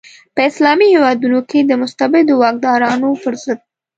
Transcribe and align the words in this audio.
په 0.35 0.41
اسلامي 0.49 0.87
هیوادونو 0.93 1.39
کې 1.49 1.59
د 1.63 1.71
مستبدو 1.81 2.33
واکدارانو 2.41 3.09
پر 3.23 3.33
ضد. 3.43 3.59